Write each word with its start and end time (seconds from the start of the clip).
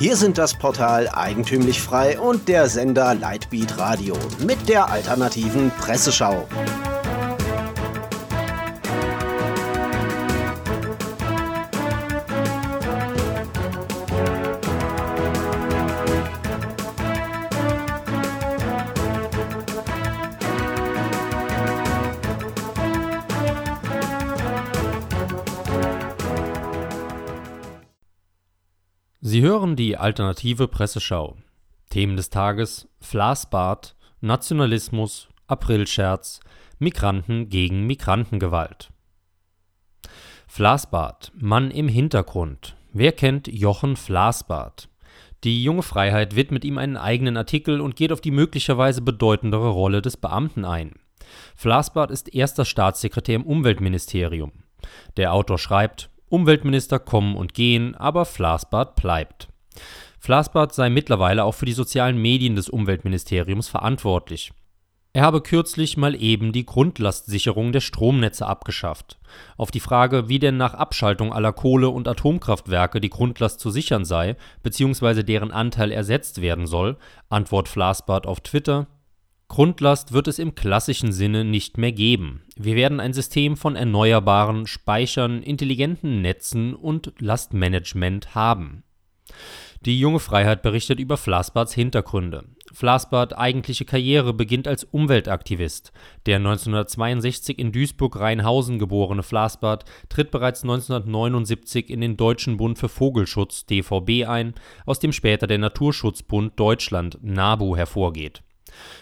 Hier 0.00 0.16
sind 0.16 0.38
das 0.38 0.54
Portal 0.54 1.10
Eigentümlich 1.12 1.82
Frei 1.82 2.18
und 2.18 2.48
der 2.48 2.70
Sender 2.70 3.14
Lightbeat 3.14 3.76
Radio 3.76 4.16
mit 4.38 4.66
der 4.66 4.90
alternativen 4.90 5.70
Presseschau. 5.72 6.48
Sie 29.22 29.42
hören 29.42 29.76
die 29.76 29.98
alternative 29.98 30.66
Presseschau. 30.66 31.36
Themen 31.90 32.16
des 32.16 32.30
Tages: 32.30 32.88
Flasbad, 33.00 33.94
Nationalismus, 34.22 35.28
Aprilscherz, 35.46 36.40
Migranten 36.78 37.50
gegen 37.50 37.86
Migrantengewalt. 37.86 38.88
Flasbad, 40.46 41.32
Mann 41.34 41.70
im 41.70 41.86
Hintergrund. 41.86 42.76
Wer 42.94 43.12
kennt 43.12 43.46
Jochen 43.46 43.96
Flasbad? 43.96 44.88
Die 45.44 45.62
junge 45.62 45.82
Freiheit 45.82 46.34
widmet 46.34 46.64
ihm 46.64 46.78
einen 46.78 46.96
eigenen 46.96 47.36
Artikel 47.36 47.82
und 47.82 47.96
geht 47.96 48.12
auf 48.12 48.22
die 48.22 48.30
möglicherweise 48.30 49.02
bedeutendere 49.02 49.68
Rolle 49.68 50.00
des 50.00 50.16
Beamten 50.16 50.64
ein. 50.64 50.94
Flasbad 51.56 52.10
ist 52.10 52.34
erster 52.34 52.64
Staatssekretär 52.64 53.36
im 53.36 53.44
Umweltministerium. 53.44 54.52
Der 55.18 55.34
Autor 55.34 55.58
schreibt, 55.58 56.08
Umweltminister 56.30 56.98
kommen 56.98 57.36
und 57.36 57.52
gehen, 57.52 57.94
aber 57.94 58.24
Flasbart 58.24 58.96
bleibt. 58.96 59.48
Flasbart 60.18 60.74
sei 60.74 60.88
mittlerweile 60.88 61.44
auch 61.44 61.54
für 61.54 61.66
die 61.66 61.72
sozialen 61.72 62.16
Medien 62.20 62.56
des 62.56 62.68
Umweltministeriums 62.68 63.68
verantwortlich. 63.68 64.52
Er 65.12 65.22
habe 65.22 65.40
kürzlich 65.40 65.96
mal 65.96 66.14
eben 66.14 66.52
die 66.52 66.64
Grundlastsicherung 66.64 67.72
der 67.72 67.80
Stromnetze 67.80 68.46
abgeschafft. 68.46 69.18
Auf 69.56 69.72
die 69.72 69.80
Frage, 69.80 70.28
wie 70.28 70.38
denn 70.38 70.56
nach 70.56 70.74
Abschaltung 70.74 71.32
aller 71.32 71.52
Kohle- 71.52 71.88
und 71.88 72.06
Atomkraftwerke 72.06 73.00
die 73.00 73.10
Grundlast 73.10 73.58
zu 73.58 73.70
sichern 73.70 74.04
sei, 74.04 74.36
bzw. 74.62 75.24
deren 75.24 75.50
Anteil 75.50 75.90
ersetzt 75.90 76.40
werden 76.40 76.68
soll, 76.68 76.96
antwortet 77.28 77.72
Flasbart 77.72 78.26
auf 78.26 78.40
Twitter 78.40 78.86
Grundlast 79.50 80.12
wird 80.12 80.28
es 80.28 80.38
im 80.38 80.54
klassischen 80.54 81.10
Sinne 81.10 81.44
nicht 81.44 81.76
mehr 81.76 81.90
geben. 81.90 82.42
Wir 82.54 82.76
werden 82.76 83.00
ein 83.00 83.12
System 83.12 83.56
von 83.56 83.74
erneuerbaren 83.74 84.68
Speichern, 84.68 85.42
intelligenten 85.42 86.22
Netzen 86.22 86.72
und 86.72 87.12
Lastmanagement 87.18 88.36
haben. 88.36 88.84
Die 89.80 89.98
junge 89.98 90.20
Freiheit 90.20 90.62
berichtet 90.62 91.00
über 91.00 91.16
Flasbarts 91.16 91.74
Hintergründe. 91.74 92.44
Flasbart 92.72 93.36
eigentliche 93.36 93.84
Karriere 93.84 94.32
beginnt 94.32 94.68
als 94.68 94.84
Umweltaktivist. 94.84 95.90
Der 96.26 96.36
1962 96.36 97.58
in 97.58 97.72
Duisburg-Rheinhausen 97.72 98.78
geborene 98.78 99.24
Flasbart 99.24 99.84
tritt 100.08 100.30
bereits 100.30 100.62
1979 100.62 101.90
in 101.90 102.00
den 102.00 102.16
Deutschen 102.16 102.56
Bund 102.56 102.78
für 102.78 102.88
Vogelschutz 102.88 103.66
DVB 103.66 104.28
ein, 104.28 104.54
aus 104.86 105.00
dem 105.00 105.10
später 105.10 105.48
der 105.48 105.58
Naturschutzbund 105.58 106.52
Deutschland 106.56 107.18
NABU 107.20 107.74
hervorgeht. 107.74 108.44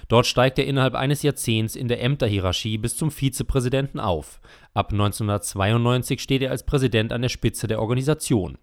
Dort 0.09 0.27
steigt 0.27 0.59
er 0.59 0.67
innerhalb 0.67 0.95
eines 0.95 1.23
Jahrzehnts 1.23 1.77
in 1.77 1.89
der 1.89 2.03
Ämterhierarchie 2.03 2.79
bis 2.79 2.97
zum 2.97 3.11
Vizepräsidenten 3.11 4.01
auf. 4.01 4.41
Ab 4.75 4.93
1992 4.93 6.21
steht 6.21 6.43
er 6.43 6.51
als 6.51 6.65
Präsident 6.65 7.13
an 7.13 7.23
der 7.23 7.29
Spitze 7.29 7.67
der 7.67 7.81
Organisation. 7.81 8.59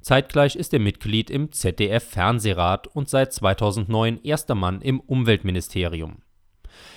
Zeitgleich 0.00 0.56
ist 0.56 0.72
er 0.72 0.78
Mitglied 0.78 1.30
im 1.30 1.52
ZDF-Fernsehrat 1.52 2.86
und 2.86 3.08
seit 3.08 3.32
2009 3.32 4.20
erster 4.22 4.54
Mann 4.54 4.80
im 4.80 5.00
Umweltministerium. 5.00 6.22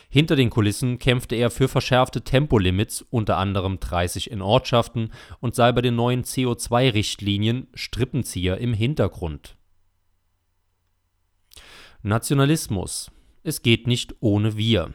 Hinter 0.10 0.36
den 0.36 0.50
Kulissen 0.50 0.98
kämpfte 0.98 1.36
er 1.36 1.52
für 1.52 1.68
verschärfte 1.68 2.24
Tempolimits, 2.24 3.06
unter 3.10 3.38
anderem 3.38 3.80
30 3.80 4.32
in 4.32 4.42
Ortschaften, 4.42 5.12
und 5.40 5.56
sei 5.56 5.72
bei 5.72 5.82
den 5.82 5.96
neuen 5.96 6.24
CO2-Richtlinien 6.24 7.68
Strippenzieher 7.74 8.58
im 8.58 8.74
Hintergrund. 8.74 9.56
Nationalismus 12.02 13.12
es 13.50 13.62
geht 13.62 13.88
nicht 13.88 14.16
ohne 14.22 14.56
wir. 14.56 14.94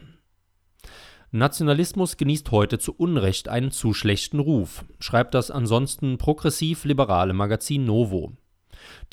Nationalismus 1.31 2.17
genießt 2.17 2.49
heute 2.51 2.79
zu 2.79 2.95
Unrecht 2.95 3.49
einen 3.49 3.69
zu 3.69 3.93
schlechten 3.93 4.39
Ruf, 4.39 4.85
schreibt 4.99 5.33
das 5.33 5.51
ansonsten 5.51 6.17
progressiv-liberale 6.17 7.33
Magazin 7.33 7.85
Novo. 7.85 8.31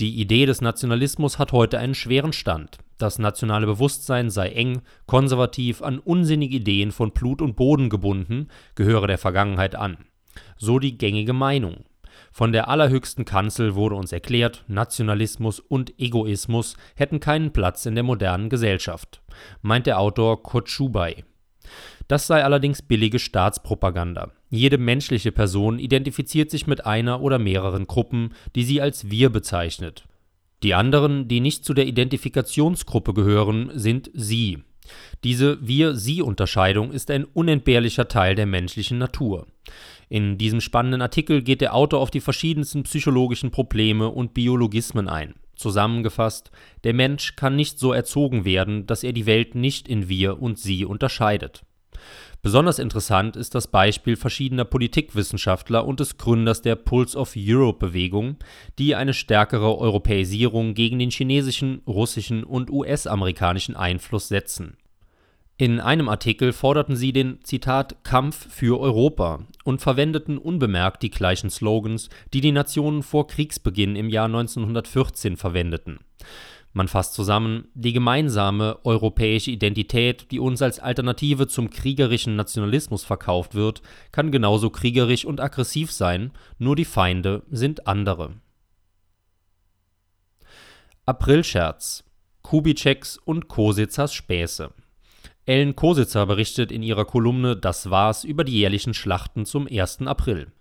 Die 0.00 0.20
Idee 0.20 0.46
des 0.46 0.60
Nationalismus 0.60 1.38
hat 1.38 1.52
heute 1.52 1.78
einen 1.78 1.94
schweren 1.94 2.32
Stand. 2.32 2.78
Das 2.98 3.18
nationale 3.18 3.66
Bewusstsein 3.66 4.30
sei 4.30 4.50
eng, 4.50 4.82
konservativ, 5.06 5.82
an 5.82 5.98
unsinnige 5.98 6.56
Ideen 6.56 6.92
von 6.92 7.10
Blut 7.12 7.42
und 7.42 7.56
Boden 7.56 7.90
gebunden, 7.90 8.48
gehöre 8.76 9.08
der 9.08 9.18
Vergangenheit 9.18 9.74
an. 9.74 9.96
So 10.56 10.78
die 10.78 10.96
gängige 10.96 11.32
Meinung. 11.32 11.84
Von 12.32 12.52
der 12.52 12.68
allerhöchsten 12.68 13.26
Kanzel 13.26 13.74
wurde 13.74 13.94
uns 13.94 14.10
erklärt, 14.10 14.64
Nationalismus 14.66 15.60
und 15.60 15.98
Egoismus 15.98 16.76
hätten 16.96 17.20
keinen 17.20 17.52
Platz 17.52 17.84
in 17.84 17.94
der 17.94 18.04
modernen 18.04 18.48
Gesellschaft, 18.48 19.22
meint 19.60 19.86
der 19.86 20.00
Autor 20.00 20.42
Kurt. 20.42 20.70
Das 22.08 22.26
sei 22.26 22.42
allerdings 22.42 22.82
billige 22.82 23.18
Staatspropaganda. 23.18 24.32
Jede 24.48 24.78
menschliche 24.78 25.30
Person 25.30 25.78
identifiziert 25.78 26.50
sich 26.50 26.66
mit 26.66 26.86
einer 26.86 27.20
oder 27.20 27.38
mehreren 27.38 27.86
Gruppen, 27.86 28.34
die 28.54 28.64
sie 28.64 28.80
als 28.80 29.10
wir 29.10 29.30
bezeichnet. 29.30 30.06
Die 30.62 30.74
anderen, 30.74 31.28
die 31.28 31.40
nicht 31.40 31.64
zu 31.64 31.74
der 31.74 31.86
Identifikationsgruppe 31.86 33.12
gehören, 33.14 33.70
sind 33.74 34.10
sie. 34.14 34.62
Diese 35.24 35.66
Wir-Sie-Unterscheidung 35.66 36.92
ist 36.92 37.10
ein 37.10 37.24
unentbehrlicher 37.24 38.08
Teil 38.08 38.34
der 38.34 38.46
menschlichen 38.46 38.98
Natur. 38.98 39.46
In 40.08 40.36
diesem 40.38 40.60
spannenden 40.60 41.02
Artikel 41.02 41.42
geht 41.42 41.60
der 41.60 41.74
Autor 41.74 42.00
auf 42.00 42.10
die 42.10 42.20
verschiedensten 42.20 42.82
psychologischen 42.82 43.50
Probleme 43.50 44.08
und 44.08 44.34
Biologismen 44.34 45.08
ein. 45.08 45.34
Zusammengefasst, 45.56 46.50
der 46.84 46.92
Mensch 46.92 47.36
kann 47.36 47.56
nicht 47.56 47.78
so 47.78 47.92
erzogen 47.92 48.44
werden, 48.44 48.86
dass 48.86 49.04
er 49.04 49.12
die 49.12 49.26
Welt 49.26 49.54
nicht 49.54 49.88
in 49.88 50.08
wir 50.08 50.42
und 50.42 50.58
sie 50.58 50.84
unterscheidet. 50.84 51.64
Besonders 52.42 52.78
interessant 52.78 53.36
ist 53.36 53.54
das 53.54 53.68
Beispiel 53.68 54.16
verschiedener 54.16 54.64
Politikwissenschaftler 54.64 55.86
und 55.86 56.00
des 56.00 56.18
Gründers 56.18 56.62
der 56.62 56.76
Pulse 56.76 57.18
of 57.18 57.34
Europe 57.36 57.86
Bewegung, 57.86 58.36
die 58.78 58.94
eine 58.94 59.14
stärkere 59.14 59.78
Europäisierung 59.78 60.74
gegen 60.74 60.98
den 60.98 61.10
chinesischen, 61.10 61.82
russischen 61.86 62.44
und 62.44 62.70
US-amerikanischen 62.70 63.76
Einfluss 63.76 64.28
setzen 64.28 64.76
in 65.62 65.78
einem 65.78 66.08
Artikel 66.08 66.52
forderten 66.52 66.96
sie 66.96 67.12
den 67.12 67.38
Zitat 67.44 68.02
Kampf 68.02 68.48
für 68.52 68.80
Europa 68.80 69.46
und 69.62 69.80
verwendeten 69.80 70.36
unbemerkt 70.36 71.04
die 71.04 71.10
gleichen 71.10 71.50
Slogans, 71.50 72.08
die 72.34 72.40
die 72.40 72.50
Nationen 72.50 73.04
vor 73.04 73.28
Kriegsbeginn 73.28 73.94
im 73.94 74.08
Jahr 74.08 74.26
1914 74.26 75.36
verwendeten. 75.36 76.00
Man 76.72 76.88
fasst 76.88 77.12
zusammen, 77.12 77.68
die 77.74 77.92
gemeinsame 77.92 78.78
europäische 78.84 79.50
Identität, 79.50 80.30
die 80.30 80.40
uns 80.40 80.62
als 80.62 80.78
Alternative 80.78 81.46
zum 81.46 81.68
kriegerischen 81.68 82.34
Nationalismus 82.34 83.04
verkauft 83.04 83.54
wird, 83.54 83.82
kann 84.10 84.30
genauso 84.30 84.70
kriegerisch 84.70 85.26
und 85.26 85.40
aggressiv 85.40 85.92
sein, 85.92 86.32
nur 86.58 86.74
die 86.74 86.86
Feinde 86.86 87.42
sind 87.50 87.86
andere. 87.86 88.34
Aprilscherz 91.04 92.04
Kubitscheks 92.42 93.18
und 93.18 93.48
Kositzers 93.48 94.14
Späße 94.14 94.72
Ellen 95.44 95.74
Kositzer 95.74 96.24
berichtet 96.26 96.70
in 96.70 96.82
ihrer 96.82 97.04
Kolumne 97.04 97.56
Das 97.56 97.90
war's 97.90 98.24
über 98.24 98.44
die 98.44 98.58
jährlichen 98.58 98.94
Schlachten 98.94 99.44
zum 99.44 99.66
1. 99.66 100.02
April. 100.06 100.52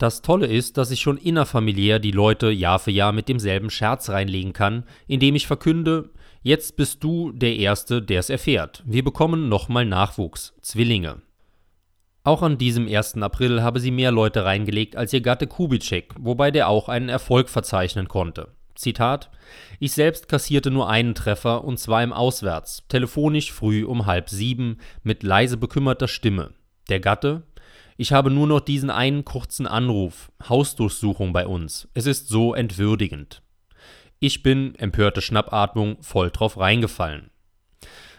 Das 0.00 0.22
Tolle 0.22 0.46
ist, 0.46 0.78
dass 0.78 0.90
ich 0.90 1.02
schon 1.02 1.18
innerfamiliär 1.18 1.98
die 1.98 2.10
Leute 2.10 2.50
Jahr 2.50 2.78
für 2.78 2.90
Jahr 2.90 3.12
mit 3.12 3.28
demselben 3.28 3.68
Scherz 3.68 4.08
reinlegen 4.08 4.54
kann, 4.54 4.84
indem 5.06 5.34
ich 5.34 5.46
verkünde, 5.46 6.08
jetzt 6.40 6.78
bist 6.78 7.04
du 7.04 7.32
der 7.32 7.56
Erste, 7.56 8.00
der 8.00 8.20
es 8.20 8.30
erfährt. 8.30 8.82
Wir 8.86 9.04
bekommen 9.04 9.50
nochmal 9.50 9.84
Nachwuchs, 9.84 10.54
Zwillinge. 10.62 11.20
Auch 12.24 12.40
an 12.40 12.56
diesem 12.56 12.88
1. 12.88 13.18
April 13.18 13.62
habe 13.62 13.78
sie 13.78 13.90
mehr 13.90 14.10
Leute 14.10 14.46
reingelegt 14.46 14.96
als 14.96 15.12
ihr 15.12 15.20
Gatte 15.20 15.46
Kubitschek, 15.46 16.14
wobei 16.18 16.50
der 16.50 16.70
auch 16.70 16.88
einen 16.88 17.10
Erfolg 17.10 17.50
verzeichnen 17.50 18.08
konnte. 18.08 18.48
Zitat: 18.74 19.30
Ich 19.80 19.92
selbst 19.92 20.28
kassierte 20.28 20.70
nur 20.70 20.88
einen 20.88 21.14
Treffer 21.14 21.62
und 21.62 21.78
zwar 21.78 22.02
im 22.02 22.14
Auswärts, 22.14 22.84
telefonisch 22.88 23.52
früh 23.52 23.84
um 23.84 24.06
halb 24.06 24.30
sieben, 24.30 24.78
mit 25.02 25.22
leise 25.22 25.58
bekümmerter 25.58 26.08
Stimme. 26.08 26.54
Der 26.88 27.00
Gatte: 27.00 27.42
Ich 28.00 28.14
habe 28.14 28.30
nur 28.30 28.46
noch 28.46 28.60
diesen 28.60 28.88
einen 28.88 29.26
kurzen 29.26 29.66
Anruf, 29.66 30.32
Hausdurchsuchung 30.48 31.34
bei 31.34 31.46
uns. 31.46 31.86
Es 31.92 32.06
ist 32.06 32.28
so 32.28 32.54
entwürdigend. 32.54 33.42
Ich 34.20 34.42
bin, 34.42 34.74
empörte 34.76 35.20
Schnappatmung, 35.20 36.02
voll 36.02 36.30
drauf 36.30 36.56
reingefallen. 36.56 37.28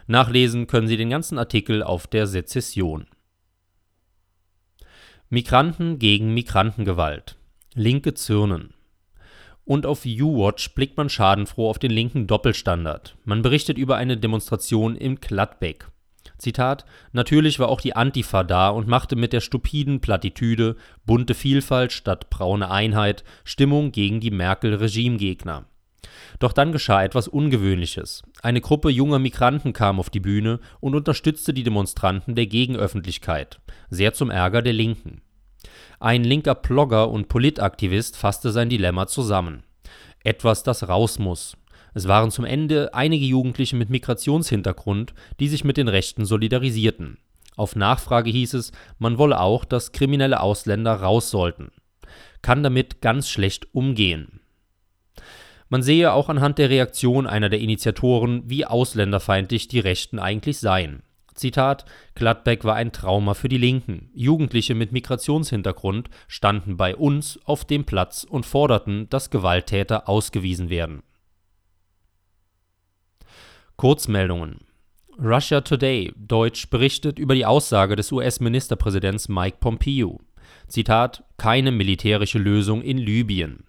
Nachlesen 0.06 0.68
können 0.68 0.86
Sie 0.86 0.98
den 0.98 1.10
ganzen 1.10 1.40
Artikel 1.40 1.82
auf 1.82 2.06
der 2.06 2.28
Sezession. 2.28 3.08
Migranten 5.30 5.98
gegen 5.98 6.32
Migrantengewalt. 6.36 7.38
Linke 7.74 8.14
Zürnen. 8.14 8.76
Und 9.66 9.88
auf 9.88 10.06
U-Watch 10.06 10.76
blickt 10.76 10.96
man 10.96 11.10
schadenfroh 11.10 11.68
auf 11.68 11.80
den 11.80 11.90
linken 11.90 12.28
Doppelstandard. 12.28 13.18
Man 13.26 13.42
berichtet 13.42 13.80
über 13.80 13.98
eine 13.98 14.16
Demonstration 14.16 14.96
in 14.96 15.16
Gladbeck. 15.16 15.88
Zitat: 16.42 16.86
Natürlich 17.14 17.60
war 17.60 17.70
auch 17.70 17.80
die 17.80 17.96
Antifa 17.96 18.44
da 18.44 18.70
und 18.70 18.88
machte 18.88 19.16
mit 19.16 19.32
der 19.32 19.42
stupiden 19.42 20.02
Plattitüde 20.02 20.76
bunte 21.06 21.34
Vielfalt 21.34 21.92
statt 21.94 22.30
braune 22.30 22.70
Einheit 22.70 23.24
Stimmung 23.44 23.92
gegen 23.92 24.20
die 24.20 24.32
Merkel-Regimegegner. 24.32 25.66
Doch 26.40 26.54
dann 26.54 26.72
geschah 26.72 27.04
etwas 27.04 27.28
Ungewöhnliches. 27.28 28.24
Eine 28.42 28.62
Gruppe 28.62 28.90
junger 28.90 29.20
Migranten 29.20 29.74
kam 29.74 30.00
auf 30.00 30.10
die 30.10 30.20
Bühne 30.20 30.60
und 30.80 30.96
unterstützte 30.96 31.54
die 31.54 31.64
Demonstranten 31.64 32.36
der 32.36 32.48
Gegenöffentlichkeit, 32.48 33.60
sehr 33.90 34.14
zum 34.14 34.32
Ärger 34.32 34.62
der 34.62 34.74
Linken. 34.74 35.22
Ein 36.00 36.24
linker 36.24 36.56
Blogger 36.56 37.10
und 37.10 37.28
Politaktivist 37.28 38.18
fasste 38.18 38.52
sein 38.52 38.70
Dilemma 38.70 39.06
zusammen. 39.06 39.64
Etwas, 40.24 40.64
das 40.64 40.88
raus 40.88 41.20
muss. 41.20 41.56
Es 41.94 42.08
waren 42.08 42.32
zum 42.32 42.46
Ende 42.46 42.94
einige 42.94 43.26
Jugendliche 43.26 43.76
mit 43.76 43.90
Migrationshintergrund, 43.90 45.14
die 45.40 45.50
sich 45.50 45.64
mit 45.64 45.78
den 45.78 45.88
Rechten 45.88 46.26
solidarisierten. 46.26 47.18
Auf 47.58 47.76
Nachfrage 47.76 48.32
hieß 48.32 48.54
es, 48.54 48.72
man 48.98 49.18
wolle 49.18 49.40
auch, 49.40 49.66
dass 49.66 49.92
kriminelle 49.92 50.40
Ausländer 50.40 50.94
raus 50.94 51.30
sollten. 51.30 51.72
Kann 52.42 52.64
damit 52.64 53.02
ganz 53.02 53.30
schlecht 53.30 53.68
umgehen. 53.74 54.40
Man 55.70 55.84
sehe 55.84 56.14
auch 56.14 56.28
anhand 56.30 56.58
der 56.58 56.70
Reaktion 56.70 57.28
einer 57.28 57.50
der 57.50 57.60
Initiatoren, 57.60 58.44
wie 58.46 58.66
ausländerfeindlich 58.66 59.68
die 59.68 59.80
Rechten 59.80 60.20
eigentlich 60.20 60.60
seien. 60.60 61.04
Zitat: 61.34 61.86
Gladbeck 62.16 62.66
war 62.66 62.76
ein 62.76 62.92
Trauma 62.92 63.34
für 63.36 63.48
die 63.48 63.58
Linken. 63.58 64.10
Jugendliche 64.14 64.76
mit 64.76 64.92
Migrationshintergrund 64.92 66.10
standen 66.28 66.76
bei 66.76 66.96
uns 66.96 67.40
auf 67.46 67.64
dem 67.64 67.86
Platz 67.86 68.26
und 68.26 68.46
forderten, 68.46 69.10
dass 69.10 69.30
Gewalttäter 69.30 70.10
ausgewiesen 70.10 70.70
werden. 70.70 71.04
Kurzmeldungen 73.82 74.60
Russia 75.18 75.62
Today, 75.62 76.14
Deutsch, 76.16 76.70
berichtet 76.70 77.18
über 77.18 77.34
die 77.34 77.48
Aussage 77.48 77.96
des 77.96 78.12
US-Ministerpräsidents 78.12 79.28
Mike 79.28 79.58
Pompeo. 79.60 80.20
Zitat: 80.68 81.24
Keine 81.38 81.72
militärische 81.72 82.38
Lösung 82.38 82.84
in 82.84 83.00
Libyen. 83.00 83.64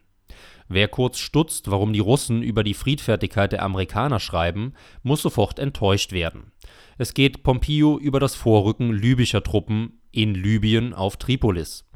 Wer 0.69 0.88
kurz 0.88 1.19
stutzt, 1.19 1.70
warum 1.70 1.94
die 1.94 2.00
Russen 2.00 2.43
über 2.43 2.62
die 2.62 2.75
Friedfertigkeit 2.75 3.53
der 3.53 3.62
Amerikaner 3.62 4.20
schreiben, 4.20 4.75
muss 5.03 5.23
sofort 5.23 5.59
enttäuscht 5.59 6.12
werden. 6.12 6.53
Es 6.99 7.15
geht 7.15 7.43
Pompeo 7.43 7.99
über 7.99 8.20
das 8.20 8.35
Vorrücken 8.35 8.93
libyscher 8.93 9.43
Truppen 9.43 10.03
in 10.11 10.35
Libyen 10.35 10.93
auf 10.93 11.17
Tripolis. 11.17 11.88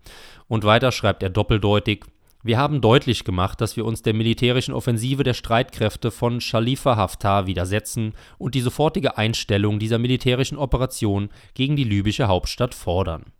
Und 0.48 0.64
weiter 0.64 0.90
schreibt 0.90 1.22
er 1.22 1.28
doppeldeutig, 1.28 2.06
wir 2.46 2.58
haben 2.58 2.80
deutlich 2.80 3.24
gemacht, 3.24 3.60
dass 3.60 3.76
wir 3.76 3.84
uns 3.84 4.02
der 4.02 4.14
militärischen 4.14 4.74
Offensive 4.74 5.22
der 5.22 5.34
Streitkräfte 5.34 6.10
von 6.10 6.38
Khalifa 6.38 6.96
Haftar 6.96 7.46
widersetzen 7.46 8.14
und 8.38 8.54
die 8.54 8.60
sofortige 8.60 9.18
Einstellung 9.18 9.78
dieser 9.78 9.98
militärischen 9.98 10.58
Operation 10.58 11.30
gegen 11.54 11.76
die 11.76 11.84
libysche 11.84 12.28
Hauptstadt 12.28 12.74
fordern. 12.74 13.32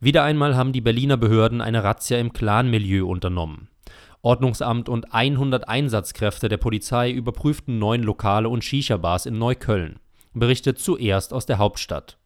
Wieder 0.00 0.24
einmal 0.24 0.56
haben 0.56 0.72
die 0.72 0.80
Berliner 0.80 1.16
Behörden 1.16 1.60
eine 1.60 1.84
Razzia 1.84 2.18
im 2.18 2.32
Clanmilieu 2.32 3.06
unternommen. 3.06 3.68
Ordnungsamt 4.22 4.88
und 4.88 5.14
100 5.14 5.68
Einsatzkräfte 5.68 6.48
der 6.48 6.58
Polizei 6.58 7.10
überprüften 7.10 7.78
neun 7.78 8.02
Lokale 8.02 8.48
und 8.48 8.64
Shisha-Bars 8.64 9.26
in 9.26 9.38
Neukölln, 9.38 9.98
berichtet 10.34 10.78
zuerst 10.78 11.32
aus 11.32 11.46
der 11.46 11.58
Hauptstadt. 11.58 12.19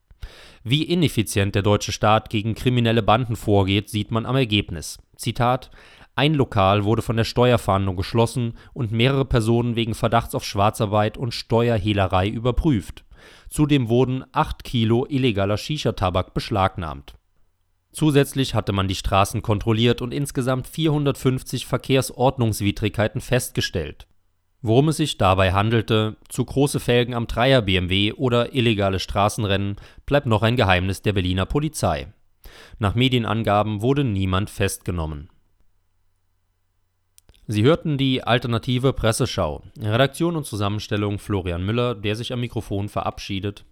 Wie 0.63 0.83
ineffizient 0.83 1.55
der 1.55 1.63
deutsche 1.63 1.93
Staat 1.93 2.31
gegen 2.31 2.55
kriminelle 2.55 3.03
Banden 3.03 3.37
vorgeht, 3.37 3.91
sieht 3.91 4.11
man 4.11 4.27
am 4.27 4.37
Ergebnis. 4.37 4.99
Zitat 5.17 5.71
ein 6.17 6.35
Lokal 6.35 6.85
wurde 6.85 7.03
von 7.03 7.17
der 7.17 7.25
Steuerfahndung 7.25 7.97
geschlossen 7.97 8.55
und 8.73 8.93
mehrere 8.93 9.25
Personen 9.25 9.75
wegen 9.75 9.95
Verdachts 9.95 10.35
auf 10.35 10.45
Schwarzarbeit 10.45 11.19
und 11.19 11.35
Steuerhehlerei 11.35 12.29
überprüft. 12.29 13.05
Zudem 13.49 13.89
wurden 13.89 14.25
8 14.33 14.63
Kilo 14.63 15.07
illegaler 15.09 15.57
Shisha-Tabak 15.57 16.33
beschlagnahmt. 16.33 17.15
Zusätzlich 17.91 18.55
hatte 18.55 18.73
man 18.73 18.87
die 18.87 18.95
Straßen 18.95 19.43
kontrolliert 19.43 20.03
und 20.03 20.13
insgesamt 20.13 20.67
450 20.67 21.67
Verkehrsordnungswidrigkeiten 21.67 23.21
festgestellt. 23.21 24.07
Worum 24.67 24.89
es 24.89 24.97
sich 24.97 25.19
dabei 25.19 25.53
handelte, 25.53 26.17
zu 26.31 26.43
große 26.43 26.81
Felgen 26.81 27.13
am 27.13 27.27
Dreier 27.27 27.61
BMW 27.61 28.15
oder 28.15 28.55
illegale 28.55 28.99
Straßenrennen, 28.99 29.77
bleibt 30.07 30.25
noch 30.25 30.41
ein 30.41 30.57
Geheimnis 30.57 31.03
der 31.03 31.13
Berliner 31.13 31.45
Polizei. 31.45 32.07
Nach 32.79 32.95
Medienangaben 32.95 33.83
wurde 33.83 34.05
niemand 34.05 34.49
festgenommen. 34.49 35.29
Sie 37.47 37.63
hörten 37.63 37.99
die 37.99 38.25
alternative 38.25 38.95
Presseschau. 38.95 39.65
Redaktion 39.79 40.35
und 40.35 40.47
Zusammenstellung 40.47 41.19
Florian 41.19 41.63
Müller, 41.63 41.95
der 41.95 42.17
sich 42.17 42.33
am 42.33 42.41
Mikrofon 42.41 42.89
verabschiedet. 42.89 43.67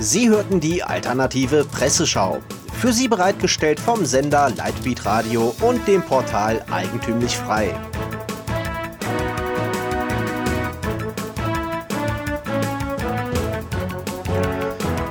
Sie 0.00 0.28
hörten 0.28 0.58
die 0.58 0.82
alternative 0.82 1.64
Presseschau. 1.66 2.40
Für 2.80 2.94
Sie 2.94 3.08
bereitgestellt 3.08 3.78
vom 3.78 4.06
Sender 4.06 4.48
Lightbeat 4.56 5.04
Radio 5.04 5.54
und 5.60 5.86
dem 5.86 6.00
Portal 6.00 6.64
Eigentümlich 6.70 7.36
Frei. 7.36 7.78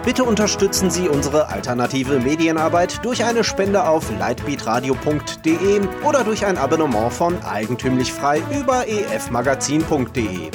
Bitte 0.04 0.24
unterstützen 0.24 0.90
Sie 0.90 1.08
unsere 1.08 1.50
alternative 1.50 2.20
Medienarbeit 2.20 3.06
durch 3.06 3.24
eine 3.24 3.44
Spende 3.44 3.88
auf 3.88 4.10
lightbeatradio.de 4.18 5.82
oder 6.04 6.24
durch 6.24 6.48
ein 6.48 6.58
Abonnement 6.58 7.14
von 7.14 7.40
Eigentümlich 7.44 8.12
Frei 8.12 8.42
über 8.52 8.88
efmagazin.de 8.88 10.50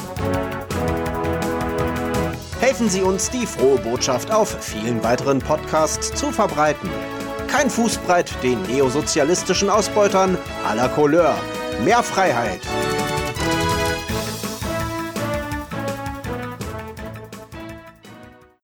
helfen 2.65 2.89
Sie 2.89 3.03
uns, 3.03 3.29
die 3.29 3.47
frohe 3.47 3.77
Botschaft 3.77 4.31
auf 4.33 4.57
vielen 4.65 5.05
weiteren 5.05 5.39
Podcasts 5.39 6.15
zu 6.15 6.33
verbreiten. 6.33 6.89
Kein 7.47 7.69
Fußbreit 7.69 8.43
den 8.43 8.63
neosozialistischen 8.63 9.69
Ausbeutern 9.69 10.39
à 10.67 10.75
la 10.75 10.89
Couleur. 10.89 11.37
Mehr 11.85 12.03
Freiheit. 12.03 12.61